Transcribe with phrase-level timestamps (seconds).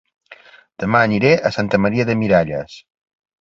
[0.83, 2.81] Dema aniré a Santa Maria de Miralles